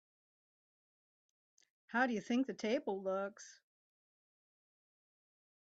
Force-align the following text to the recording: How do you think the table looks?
How 1.91 2.07
do 2.07 2.13
you 2.13 2.21
think 2.21 2.47
the 2.47 2.55
table 2.55 3.03
looks? 3.03 3.59